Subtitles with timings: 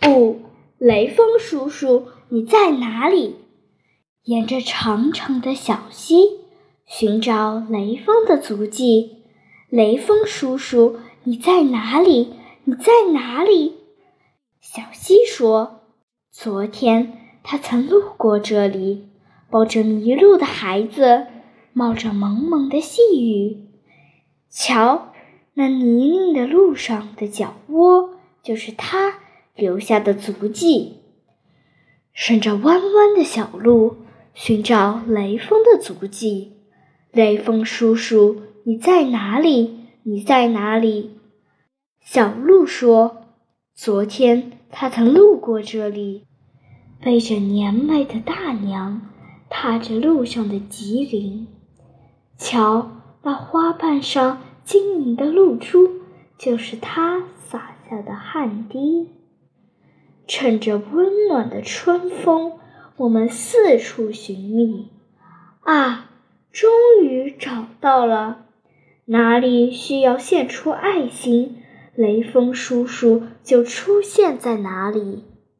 [0.00, 0.40] 不，
[0.78, 3.36] 雷锋叔叔，你在哪里？
[4.24, 6.40] 沿着长长的小溪
[6.84, 9.22] 寻找雷锋的足迹。
[9.68, 12.34] 雷锋叔叔，你在哪里？
[12.64, 13.74] 你在哪里？
[14.60, 15.82] 小溪说
[16.32, 19.08] ：“昨天他曾路过这里，
[19.50, 21.26] 抱着迷路的孩子，
[21.72, 23.68] 冒着蒙蒙的细雨。
[24.50, 25.12] 瞧，
[25.54, 28.10] 那泥泞的路上的脚窝，
[28.42, 29.20] 就是他
[29.56, 30.98] 留下的足迹。
[32.12, 33.96] 顺着弯弯的小路。”
[34.38, 36.58] 寻找雷锋的足迹，
[37.10, 39.86] 雷锋叔叔，你在哪里？
[40.02, 41.12] 你在哪里？
[42.02, 43.22] 小鹿说
[43.74, 46.26] ：“昨天他曾路过这里，
[47.00, 49.00] 背着年迈的大娘，
[49.48, 51.48] 踏着路上的吉林。
[52.36, 52.90] 瞧，
[53.22, 55.88] 那花瓣上晶莹的露珠，
[56.36, 59.08] 就是他洒下的汗滴。
[60.26, 62.52] 趁着温暖的春风。”
[62.98, 64.88] 我们四处寻觅，
[65.60, 66.10] 啊，
[66.50, 66.70] 终
[67.02, 68.46] 于找到了！
[69.04, 71.58] 哪里需要献出爱心，
[71.94, 75.24] 雷锋叔叔就出现在哪里。